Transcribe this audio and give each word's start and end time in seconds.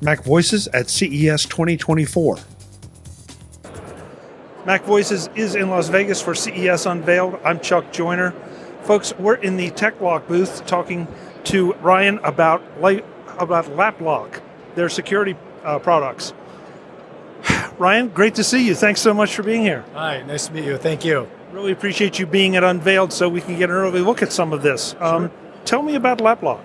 Mac 0.00 0.22
Voices 0.22 0.68
at 0.68 0.88
CES 0.88 1.44
2024. 1.46 2.38
Mac 4.64 4.84
Voices 4.84 5.28
is 5.34 5.54
in 5.54 5.70
Las 5.70 5.88
Vegas 5.88 6.22
for 6.22 6.34
CES 6.34 6.86
Unveiled. 6.86 7.40
I'm 7.44 7.58
Chuck 7.58 7.90
Joiner. 7.92 8.32
Folks, 8.82 9.12
we're 9.18 9.34
in 9.34 9.56
the 9.56 9.70
Techlok 9.72 10.28
booth 10.28 10.64
talking 10.66 11.08
to 11.44 11.72
Ryan 11.74 12.18
about 12.18 12.62
about 13.38 13.64
Laplok, 13.66 14.40
their 14.76 14.88
security 14.88 15.36
uh, 15.64 15.78
products. 15.78 16.32
Ryan, 17.78 18.08
great 18.08 18.36
to 18.36 18.44
see 18.44 18.66
you. 18.66 18.74
Thanks 18.74 19.00
so 19.00 19.12
much 19.12 19.34
for 19.34 19.42
being 19.42 19.62
here. 19.62 19.84
Hi, 19.94 20.22
nice 20.22 20.46
to 20.46 20.52
meet 20.52 20.64
you. 20.64 20.76
Thank 20.76 21.04
you. 21.04 21.28
Really 21.52 21.72
appreciate 21.72 22.18
you 22.18 22.26
being 22.26 22.56
at 22.56 22.62
Unveiled 22.62 23.12
so 23.12 23.28
we 23.28 23.40
can 23.40 23.58
get 23.58 23.70
an 23.70 23.76
early 23.76 24.00
look 24.00 24.22
at 24.22 24.32
some 24.32 24.52
of 24.52 24.62
this. 24.62 24.94
Um, 25.00 25.30
tell 25.64 25.82
me 25.82 25.94
about 25.94 26.18
Laplok. 26.18 26.60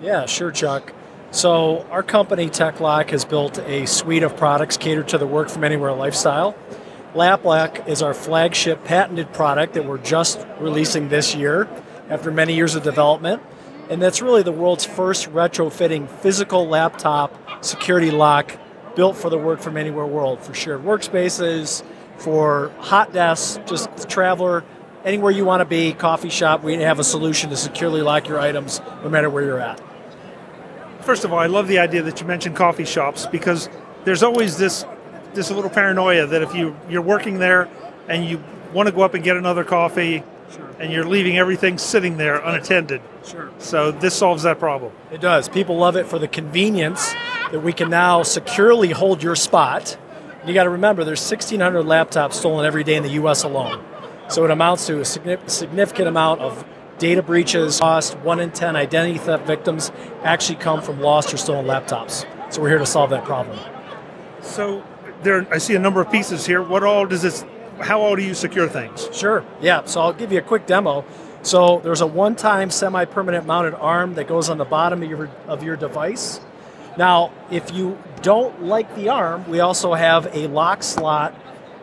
Yeah, 0.00 0.26
sure, 0.26 0.52
Chuck. 0.52 0.92
So, 1.30 1.86
our 1.90 2.02
company, 2.02 2.48
Techlok, 2.48 3.10
has 3.10 3.26
built 3.26 3.58
a 3.58 3.84
suite 3.86 4.22
of 4.22 4.36
products 4.36 4.78
catered 4.78 5.08
to 5.08 5.18
the 5.18 5.26
work 5.26 5.50
from 5.50 5.62
anywhere 5.62 5.92
lifestyle. 5.92 6.56
Laplok 7.14 7.86
is 7.86 8.00
our 8.00 8.14
flagship 8.14 8.84
patented 8.84 9.32
product 9.34 9.74
that 9.74 9.84
we're 9.84 9.98
just 9.98 10.44
releasing 10.58 11.10
this 11.10 11.34
year 11.34 11.68
after 12.08 12.30
many 12.30 12.54
years 12.54 12.74
of 12.74 12.82
development. 12.82 13.42
And 13.90 14.00
that's 14.00 14.22
really 14.22 14.42
the 14.42 14.52
world's 14.52 14.86
first 14.86 15.30
retrofitting 15.30 16.08
physical 16.08 16.66
laptop 16.66 17.64
security 17.64 18.10
lock 18.10 18.58
built 18.96 19.16
for 19.16 19.28
the 19.28 19.38
work 19.38 19.60
from 19.60 19.76
anywhere 19.76 20.06
world 20.06 20.40
for 20.40 20.54
shared 20.54 20.82
workspaces, 20.82 21.82
for 22.16 22.72
hot 22.78 23.12
desks, 23.12 23.58
just 23.66 24.08
traveler, 24.08 24.64
anywhere 25.04 25.30
you 25.30 25.44
want 25.44 25.60
to 25.60 25.64
be, 25.64 25.92
coffee 25.92 26.30
shop, 26.30 26.62
we 26.62 26.74
have 26.74 26.98
a 26.98 27.04
solution 27.04 27.50
to 27.50 27.56
securely 27.56 28.02
lock 28.02 28.28
your 28.28 28.40
items 28.40 28.80
no 29.02 29.08
matter 29.08 29.30
where 29.30 29.44
you're 29.44 29.60
at. 29.60 29.87
First 31.08 31.24
of 31.24 31.32
all, 31.32 31.38
I 31.38 31.46
love 31.46 31.68
the 31.68 31.78
idea 31.78 32.02
that 32.02 32.20
you 32.20 32.26
mentioned 32.26 32.54
coffee 32.54 32.84
shops 32.84 33.24
because 33.24 33.70
there's 34.04 34.22
always 34.22 34.58
this 34.58 34.84
this 35.32 35.50
little 35.50 35.70
paranoia 35.70 36.26
that 36.26 36.42
if 36.42 36.54
you 36.54 36.76
you're 36.90 37.00
working 37.00 37.38
there 37.38 37.66
and 38.08 38.26
you 38.26 38.44
want 38.74 38.88
to 38.88 38.94
go 38.94 39.00
up 39.00 39.14
and 39.14 39.24
get 39.24 39.34
another 39.34 39.64
coffee 39.64 40.22
sure. 40.54 40.68
and 40.78 40.92
you're 40.92 41.06
leaving 41.06 41.38
everything 41.38 41.78
sitting 41.78 42.18
there 42.18 42.36
unattended. 42.36 43.00
Sure. 43.26 43.50
So 43.56 43.90
this 43.90 44.14
solves 44.14 44.42
that 44.42 44.58
problem. 44.58 44.92
It 45.10 45.22
does. 45.22 45.48
People 45.48 45.78
love 45.78 45.96
it 45.96 46.04
for 46.04 46.18
the 46.18 46.28
convenience 46.28 47.14
that 47.52 47.60
we 47.60 47.72
can 47.72 47.88
now 47.88 48.22
securely 48.22 48.90
hold 48.90 49.22
your 49.22 49.34
spot. 49.34 49.96
You 50.46 50.52
got 50.52 50.64
to 50.64 50.70
remember 50.70 51.04
there's 51.04 51.22
1600 51.22 51.86
laptops 51.86 52.34
stolen 52.34 52.66
every 52.66 52.84
day 52.84 52.96
in 52.96 53.02
the 53.02 53.12
US 53.22 53.44
alone. 53.44 53.82
So 54.28 54.44
it 54.44 54.50
amounts 54.50 54.86
to 54.88 55.00
a 55.00 55.06
significant 55.06 56.06
amount 56.06 56.42
of 56.42 56.66
data 56.98 57.22
breaches, 57.22 57.80
lost, 57.80 58.16
1 58.18 58.40
in 58.40 58.50
10 58.50 58.76
identity 58.76 59.18
theft 59.18 59.46
victims 59.46 59.90
actually 60.22 60.56
come 60.56 60.82
from 60.82 61.00
lost 61.00 61.32
or 61.32 61.36
stolen 61.36 61.66
laptops. 61.66 62.26
So 62.52 62.62
we're 62.62 62.70
here 62.70 62.78
to 62.78 62.86
solve 62.86 63.10
that 63.10 63.24
problem. 63.24 63.58
So 64.40 64.84
there 65.22 65.46
I 65.52 65.58
see 65.58 65.74
a 65.74 65.78
number 65.78 66.00
of 66.00 66.10
pieces 66.10 66.46
here. 66.46 66.62
What 66.62 66.82
all 66.82 67.06
does 67.06 67.22
this 67.22 67.44
how 67.80 68.00
all 68.00 68.16
do 68.16 68.22
you 68.22 68.34
secure 68.34 68.68
things? 68.68 69.08
Sure. 69.12 69.44
Yeah. 69.60 69.84
So 69.84 70.00
I'll 70.00 70.12
give 70.12 70.32
you 70.32 70.38
a 70.38 70.42
quick 70.42 70.66
demo. 70.66 71.04
So 71.42 71.80
there's 71.84 72.00
a 72.00 72.06
one-time 72.06 72.70
semi-permanent 72.70 73.46
mounted 73.46 73.74
arm 73.74 74.14
that 74.14 74.26
goes 74.26 74.48
on 74.48 74.58
the 74.58 74.64
bottom 74.64 75.02
of 75.02 75.08
your 75.08 75.30
of 75.46 75.62
your 75.62 75.76
device. 75.76 76.40
Now, 76.96 77.32
if 77.50 77.72
you 77.72 77.96
don't 78.22 78.64
like 78.64 78.96
the 78.96 79.08
arm, 79.10 79.48
we 79.48 79.60
also 79.60 79.94
have 79.94 80.26
a 80.34 80.48
lock 80.48 80.82
slot 80.82 81.34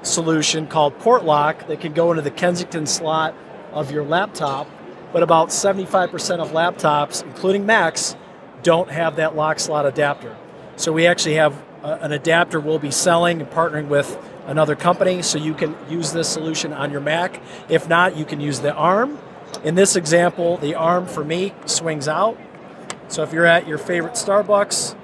solution 0.00 0.66
called 0.66 0.98
Portlok 1.00 1.66
that 1.66 1.80
can 1.80 1.92
go 1.92 2.10
into 2.10 2.22
the 2.22 2.30
Kensington 2.30 2.86
slot 2.86 3.34
of 3.72 3.90
your 3.90 4.04
laptop. 4.04 4.66
But 5.12 5.22
about 5.22 5.48
75% 5.48 6.38
of 6.38 6.52
laptops, 6.52 7.22
including 7.22 7.66
Macs, 7.66 8.16
don't 8.62 8.90
have 8.90 9.16
that 9.16 9.36
lock 9.36 9.60
slot 9.60 9.86
adapter. 9.86 10.36
So 10.76 10.92
we 10.92 11.06
actually 11.06 11.34
have 11.34 11.60
a, 11.82 12.04
an 12.04 12.12
adapter 12.12 12.60
we'll 12.60 12.78
be 12.78 12.90
selling 12.90 13.40
and 13.40 13.50
partnering 13.50 13.88
with 13.88 14.18
another 14.46 14.74
company 14.74 15.22
so 15.22 15.38
you 15.38 15.54
can 15.54 15.76
use 15.88 16.12
this 16.12 16.28
solution 16.28 16.72
on 16.72 16.90
your 16.90 17.00
Mac. 17.00 17.40
If 17.68 17.88
not, 17.88 18.16
you 18.16 18.24
can 18.24 18.40
use 18.40 18.60
the 18.60 18.72
arm. 18.74 19.18
In 19.64 19.74
this 19.74 19.96
example, 19.96 20.56
the 20.56 20.74
arm 20.74 21.06
for 21.06 21.24
me 21.24 21.52
swings 21.66 22.08
out. 22.08 22.38
So 23.08 23.22
if 23.22 23.32
you're 23.32 23.46
at 23.46 23.68
your 23.68 23.78
favorite 23.78 24.14
Starbucks, 24.14 24.96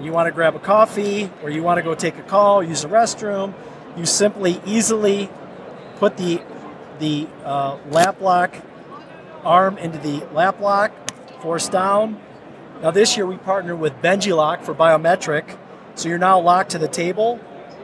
you 0.00 0.12
want 0.12 0.26
to 0.26 0.32
grab 0.32 0.54
a 0.56 0.58
coffee, 0.58 1.30
or 1.42 1.50
you 1.50 1.62
want 1.62 1.76
to 1.76 1.82
go 1.82 1.94
take 1.94 2.16
a 2.16 2.22
call, 2.22 2.62
use 2.62 2.84
a 2.84 2.88
restroom, 2.88 3.52
you 3.96 4.06
simply 4.06 4.60
easily 4.64 5.28
put 5.96 6.16
the 6.16 6.42
the 6.98 7.26
uh, 7.44 7.78
Laplok 7.90 8.62
arm 9.44 9.78
into 9.78 9.98
the 9.98 10.20
Laplok, 10.32 10.90
force 11.40 11.68
down. 11.68 12.20
Now 12.82 12.90
this 12.90 13.16
year 13.16 13.26
we 13.26 13.36
partnered 13.36 13.78
with 13.78 13.94
BenjiLock 14.02 14.62
for 14.62 14.74
biometric, 14.74 15.58
so 15.94 16.08
you're 16.08 16.18
now 16.18 16.40
locked 16.40 16.70
to 16.70 16.78
the 16.78 16.88
table 16.88 17.40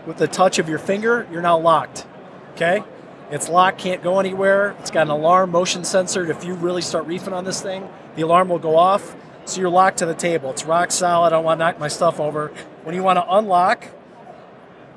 with 0.07 0.19
the 0.19 0.29
touch 0.29 0.59
of 0.59 0.69
your 0.69 0.79
finger, 0.79 1.27
you're 1.31 1.43
now 1.43 1.59
locked. 1.59 2.07
Okay? 2.53 2.83
It's 3.31 3.49
locked, 3.49 3.79
can't 3.79 4.03
go 4.03 4.21
anywhere. 4.21 4.77
It's 4.79 4.91
got 4.91 5.03
an 5.03 5.11
alarm 5.11 5.51
motion 5.51 5.85
sensor. 5.85 6.31
If 6.31 6.45
you 6.45 6.55
really 6.55 6.81
start 6.81 7.07
reefing 7.07 7.33
on 7.33 7.45
this 7.45 7.61
thing, 7.61 7.89
the 8.15 8.23
alarm 8.23 8.49
will 8.49 8.61
go 8.61 8.77
off. 8.77 9.17
So 9.45 9.61
you're 9.61 9.71
locked 9.71 9.99
to 9.99 10.07
the 10.07 10.15
table. 10.15 10.51
It's 10.51 10.65
rock 10.65 10.93
solid. 10.93 11.27
I 11.27 11.31
don't 11.31 11.45
want 11.45 11.59
to 11.59 11.65
knock 11.65 11.79
my 11.79 11.89
stuff 11.89 12.21
over. 12.21 12.49
When 12.85 12.95
you 12.95 13.03
want 13.03 13.17
to 13.17 13.35
unlock, 13.35 13.89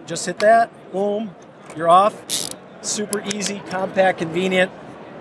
just 0.05 0.25
hit 0.25 0.39
that. 0.39 0.71
Boom. 0.91 1.35
You're 1.75 1.89
off. 1.89 2.49
Super 2.81 3.21
easy, 3.21 3.61
compact, 3.69 4.19
convenient. 4.19 4.71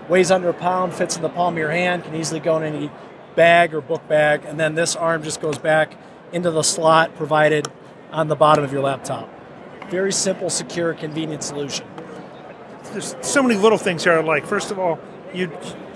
Weighs 0.09 0.31
under 0.31 0.49
a 0.49 0.55
pound, 0.55 0.95
fits 0.95 1.17
in 1.17 1.23
the 1.23 1.29
palm 1.29 1.55
of 1.55 1.59
your 1.59 1.71
hand, 1.71 2.05
can 2.05 2.15
easily 2.15 2.41
go 2.41 2.57
in 2.57 2.63
any 2.63 2.91
bag 3.35 3.75
or 3.75 3.81
book 3.81 4.07
bag. 4.09 4.45
And 4.45 4.59
then 4.59 4.75
this 4.75 4.97
arm 4.97 5.23
just 5.23 5.41
goes 5.41 5.59
back 5.59 5.95
into 6.33 6.51
the 6.51 6.63
slot 6.63 7.15
provided 7.17 7.69
on 8.11 8.29
the 8.29 8.37
bottom 8.37 8.65
of 8.65 8.73
your 8.73 8.83
laptop. 8.83 9.29
Very 9.91 10.13
simple, 10.13 10.51
secure, 10.51 10.95
convenient 10.95 11.43
solution. 11.43 11.87
There's 12.93 13.15
so 13.21 13.43
many 13.43 13.57
little 13.57 13.79
things 13.79 14.05
here 14.05 14.15
I 14.15 14.21
like. 14.21 14.47
First 14.47 14.71
of 14.71 14.79
all, 14.79 14.99
you 15.35 15.51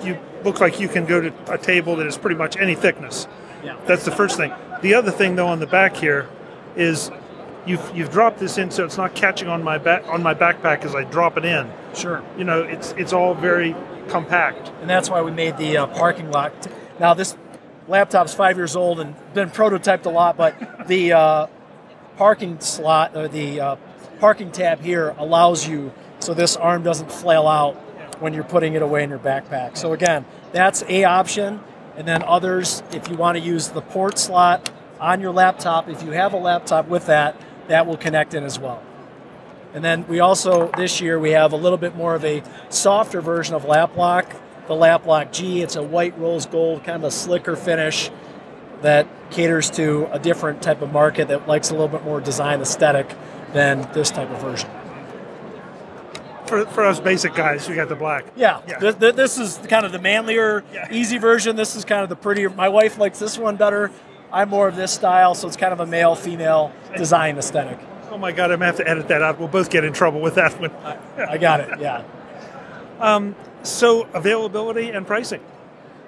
you 0.04 0.18
look 0.44 0.60
like 0.60 0.80
you 0.80 0.88
can 0.88 1.06
go 1.06 1.20
to 1.20 1.52
a 1.52 1.58
table 1.58 1.96
that 1.96 2.06
is 2.06 2.18
pretty 2.18 2.36
much 2.36 2.56
any 2.56 2.74
thickness. 2.74 3.26
Yeah. 3.64 3.78
That's 3.86 4.04
the 4.04 4.10
first 4.10 4.36
thing. 4.36 4.52
The 4.82 4.94
other 4.94 5.10
thing 5.10 5.36
though 5.36 5.48
on 5.48 5.60
the 5.60 5.66
back 5.66 5.96
here 5.96 6.28
is 6.76 7.10
you've 7.66 7.96
you've 7.96 8.10
dropped 8.10 8.38
this 8.38 8.58
in 8.58 8.70
so 8.70 8.84
it's 8.84 8.96
not 8.96 9.14
catching 9.14 9.48
on 9.48 9.62
my 9.62 9.78
back 9.78 10.06
on 10.08 10.22
my 10.22 10.34
backpack 10.34 10.84
as 10.84 10.94
I 10.94 11.04
drop 11.04 11.36
it 11.36 11.44
in. 11.44 11.70
Sure. 11.94 12.24
You 12.36 12.44
know, 12.44 12.62
it's 12.62 12.92
it's 12.92 13.12
all 13.12 13.34
very 13.34 13.74
compact. 14.08 14.68
And 14.80 14.90
that's 14.90 15.08
why 15.10 15.22
we 15.22 15.30
made 15.30 15.56
the 15.56 15.76
uh, 15.78 15.86
parking 15.86 16.30
lot. 16.30 16.52
Now 16.98 17.14
this 17.14 17.36
laptop's 17.88 18.34
five 18.34 18.56
years 18.56 18.76
old 18.76 19.00
and 19.00 19.14
been 19.34 19.50
prototyped 19.50 20.06
a 20.06 20.10
lot, 20.10 20.36
but 20.36 20.86
the 20.88 21.12
uh, 21.12 21.46
parking 22.16 22.60
slot 22.60 23.16
or 23.16 23.28
the 23.28 23.60
uh, 23.60 23.76
parking 24.20 24.50
tab 24.52 24.80
here 24.80 25.14
allows 25.18 25.66
you 25.66 25.92
so 26.20 26.34
this 26.34 26.56
arm 26.56 26.82
doesn't 26.82 27.10
flail 27.10 27.48
out 27.48 27.74
when 28.20 28.32
you're 28.32 28.44
putting 28.44 28.74
it 28.74 28.82
away 28.82 29.02
in 29.02 29.10
your 29.10 29.18
backpack. 29.18 29.76
So 29.76 29.92
again, 29.92 30.24
that's 30.52 30.84
a 30.88 31.04
option. 31.04 31.60
And 31.96 32.06
then 32.06 32.22
others, 32.22 32.82
if 32.92 33.08
you 33.08 33.16
want 33.16 33.36
to 33.36 33.44
use 33.44 33.68
the 33.68 33.82
port 33.82 34.18
slot 34.18 34.70
on 35.00 35.20
your 35.20 35.32
laptop, 35.32 35.88
if 35.88 36.02
you 36.02 36.12
have 36.12 36.32
a 36.32 36.38
laptop 36.38 36.86
with 36.88 37.06
that, 37.06 37.36
that 37.72 37.86
will 37.86 37.96
connect 37.96 38.34
in 38.34 38.44
as 38.44 38.58
well. 38.58 38.82
And 39.72 39.82
then 39.82 40.06
we 40.06 40.20
also, 40.20 40.70
this 40.76 41.00
year, 41.00 41.18
we 41.18 41.30
have 41.30 41.52
a 41.52 41.56
little 41.56 41.78
bit 41.78 41.96
more 41.96 42.14
of 42.14 42.22
a 42.22 42.42
softer 42.68 43.22
version 43.22 43.54
of 43.54 43.64
Laplok, 43.64 44.30
the 44.68 44.74
Laplok 44.74 45.32
G. 45.32 45.62
It's 45.62 45.76
a 45.76 45.82
white 45.82 46.16
rose 46.18 46.44
gold, 46.44 46.84
kind 46.84 46.96
of 46.96 47.04
a 47.04 47.10
slicker 47.10 47.56
finish 47.56 48.10
that 48.82 49.06
caters 49.30 49.70
to 49.70 50.06
a 50.12 50.18
different 50.18 50.60
type 50.60 50.82
of 50.82 50.92
market 50.92 51.28
that 51.28 51.48
likes 51.48 51.70
a 51.70 51.72
little 51.72 51.88
bit 51.88 52.04
more 52.04 52.20
design 52.20 52.60
aesthetic 52.60 53.16
than 53.54 53.90
this 53.94 54.10
type 54.10 54.30
of 54.30 54.38
version. 54.42 54.68
For, 56.46 56.66
for 56.66 56.84
us 56.84 57.00
basic 57.00 57.34
guys, 57.34 57.66
we 57.66 57.74
got 57.74 57.88
the 57.88 57.96
black. 57.96 58.26
Yeah, 58.36 58.60
yeah. 58.68 58.78
This, 58.78 59.14
this 59.14 59.38
is 59.38 59.58
kind 59.68 59.86
of 59.86 59.92
the 59.92 59.98
manlier, 59.98 60.62
yeah. 60.74 60.92
easy 60.92 61.16
version. 61.16 61.56
This 61.56 61.74
is 61.74 61.86
kind 61.86 62.02
of 62.02 62.10
the 62.10 62.16
prettier. 62.16 62.50
My 62.50 62.68
wife 62.68 62.98
likes 62.98 63.18
this 63.18 63.38
one 63.38 63.56
better. 63.56 63.90
I'm 64.32 64.48
more 64.48 64.66
of 64.66 64.76
this 64.76 64.92
style, 64.92 65.34
so 65.34 65.46
it's 65.46 65.56
kind 65.56 65.72
of 65.72 65.80
a 65.80 65.86
male 65.86 66.14
female 66.14 66.72
design 66.96 67.36
aesthetic. 67.36 67.78
Oh 68.10 68.18
my 68.18 68.32
God, 68.32 68.50
I'm 68.50 68.58
gonna 68.58 68.66
have 68.66 68.76
to 68.76 68.88
edit 68.88 69.08
that 69.08 69.22
out. 69.22 69.38
We'll 69.38 69.48
both 69.48 69.70
get 69.70 69.84
in 69.84 69.92
trouble 69.92 70.20
with 70.20 70.34
that 70.36 70.58
one. 70.60 70.70
I, 70.70 70.98
I 71.32 71.38
got 71.38 71.60
it. 71.60 71.80
Yeah. 71.80 72.04
Um, 73.00 73.34
so 73.64 74.04
availability 74.14 74.90
and 74.90 75.04
pricing. 75.04 75.40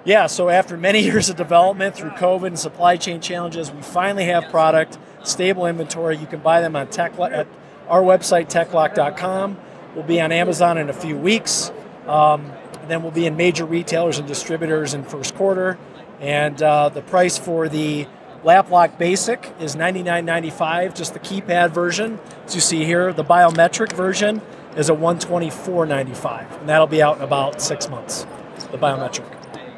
Yeah, 0.05 0.27
so 0.27 0.47
after 0.47 0.77
many 0.77 0.99
years 1.03 1.29
of 1.29 1.35
development 1.35 1.93
through 1.95 2.11
COVID 2.11 2.47
and 2.47 2.59
supply 2.59 2.95
chain 2.95 3.19
challenges, 3.19 3.69
we 3.69 3.81
finally 3.81 4.23
have 4.25 4.49
product, 4.49 4.97
stable 5.23 5.65
inventory. 5.65 6.15
You 6.15 6.25
can 6.25 6.39
buy 6.39 6.61
them 6.61 6.73
on 6.77 6.87
tech 6.87 7.19
at 7.19 7.47
our 7.89 8.01
website, 8.01 8.49
techlok.com. 8.49 9.57
We'll 9.93 10.05
be 10.05 10.21
on 10.21 10.31
Amazon 10.31 10.77
in 10.77 10.89
a 10.89 10.93
few 10.93 11.17
weeks. 11.17 11.71
Um, 12.07 12.51
then 12.87 13.01
we'll 13.01 13.11
be 13.11 13.25
in 13.25 13.35
major 13.35 13.65
retailers 13.65 14.19
and 14.19 14.27
distributors 14.27 14.93
in 14.93 15.03
first 15.03 15.35
quarter. 15.35 15.77
And 16.19 16.61
uh, 16.61 16.89
the 16.89 17.01
price 17.01 17.37
for 17.37 17.67
the 17.67 18.07
Laplok 18.43 18.97
Basic 18.97 19.53
is 19.59 19.75
$99.95, 19.75 20.95
just 20.95 21.13
the 21.13 21.19
keypad 21.19 21.71
version. 21.71 22.19
As 22.45 22.55
you 22.55 22.61
see 22.61 22.85
here, 22.85 23.11
the 23.11 23.23
biometric 23.23 23.93
version 23.93 24.41
is 24.77 24.89
a 24.89 24.93
$124.95, 24.93 26.59
and 26.59 26.69
that'll 26.69 26.87
be 26.87 27.01
out 27.01 27.17
in 27.17 27.23
about 27.23 27.61
six 27.61 27.89
months, 27.89 28.25
the 28.71 28.77
biometric 28.77 29.25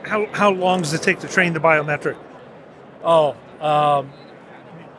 how, 0.08 0.26
how 0.32 0.52
long 0.52 0.82
does 0.82 0.94
it 0.94 1.02
take 1.02 1.20
to 1.20 1.28
train 1.28 1.54
the 1.54 1.60
biometric? 1.60 2.18
Oh, 3.04 3.36
um, 3.62 4.12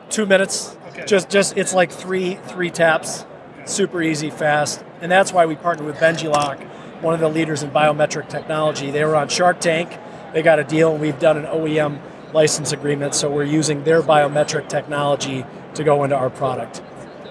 two 0.09 0.25
minutes. 0.25 0.77
Okay. 0.89 1.05
Just 1.05 1.29
just 1.29 1.57
it's 1.57 1.73
like 1.73 1.91
three 1.91 2.35
three 2.35 2.69
taps, 2.69 3.25
super 3.65 4.01
easy, 4.01 4.29
fast, 4.29 4.83
and 5.01 5.11
that's 5.11 5.33
why 5.33 5.45
we 5.45 5.55
partnered 5.55 5.87
with 5.87 5.97
Benjilock, 5.97 6.63
one 7.01 7.13
of 7.13 7.19
the 7.19 7.29
leaders 7.29 7.63
in 7.63 7.71
biometric 7.71 8.29
technology. 8.29 8.91
They 8.91 9.03
were 9.05 9.15
on 9.15 9.29
Shark 9.29 9.59
Tank. 9.59 9.97
They 10.33 10.41
got 10.41 10.59
a 10.59 10.63
deal, 10.63 10.91
and 10.91 11.01
we've 11.01 11.19
done 11.19 11.37
an 11.37 11.45
OEM 11.45 11.99
license 12.33 12.71
agreement. 12.71 13.15
So 13.15 13.29
we're 13.29 13.43
using 13.43 13.83
their 13.83 14.01
biometric 14.01 14.69
technology 14.69 15.45
to 15.75 15.83
go 15.83 16.03
into 16.03 16.15
our 16.15 16.29
product. 16.29 16.81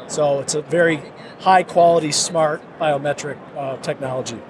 So 0.09 0.41
it's 0.41 0.55
a 0.55 0.63
very 0.63 1.03
high 1.41 1.63
quality, 1.63 2.13
smart 2.13 2.63
biometric 2.79 3.39
uh, 3.57 3.77
technology. 3.79 4.41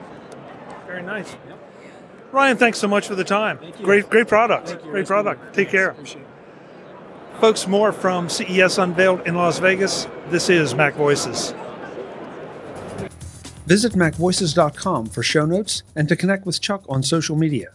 Very 0.87 1.03
nice. 1.03 1.37
Ryan, 2.33 2.57
thanks 2.57 2.79
so 2.79 2.89
much 2.89 3.07
for 3.07 3.15
the 3.15 3.25
time. 3.25 3.59
Thank 3.59 3.79
you. 3.79 3.85
Great, 3.85 4.11
great 4.11 4.29
product. 4.29 4.69
Thank 4.69 4.85
you. 4.85 4.91
Great 4.91 5.07
product. 5.07 5.55
Take 5.55 5.71
care. 5.71 5.91
Appreciate 5.91 6.23
it. 6.23 6.29
Folks, 7.41 7.67
more 7.67 7.93
from 7.93 8.29
CES 8.29 8.79
Unveiled 8.79 9.27
in 9.27 9.37
Las 9.37 9.59
Vegas. 9.61 10.09
This 10.29 10.51
is 10.51 10.75
Mac 10.75 10.95
Voices. 10.95 11.55
Visit 13.67 13.93
MacVoices.com 13.93 15.07
for 15.07 15.23
show 15.23 15.45
notes 15.45 15.83
and 15.95 16.09
to 16.09 16.17
connect 16.17 16.47
with 16.47 16.61
Chuck 16.61 16.85
on 16.89 17.03
social 17.03 17.37
media. 17.37 17.75